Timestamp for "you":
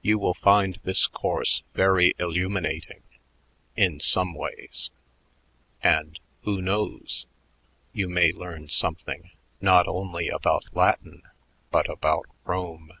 0.00-0.18, 7.92-8.08